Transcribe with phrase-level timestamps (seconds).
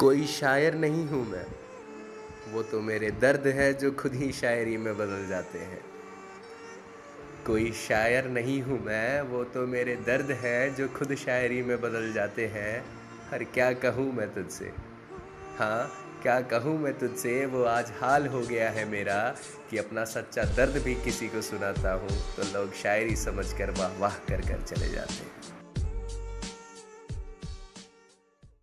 [0.00, 1.44] कोई शायर नहीं हूँ मैं।
[2.52, 5.80] वो तो मेरे दर्द है जो खुद ही शायरी में बदल जाते हैं।
[7.46, 12.12] कोई शायर नहीं हूँ मैं, वो तो मेरे दर्द है जो खुद शायरी में बदल
[12.12, 12.84] जाते हैं।
[13.30, 14.72] हर क्या कहूँ मैं तुझसे?
[15.58, 15.90] हाँ
[16.22, 17.44] क्या कहूँ मैं तुझसे?
[17.46, 19.18] वो आज हाल हो गया है मेरा
[19.70, 23.98] कि अपना सच्चा दर्द भी किसी को सुनाता हूँ तो लोग शायरी समझ कर वाह
[23.98, 25.37] वाह कर कर चले जाते हैं।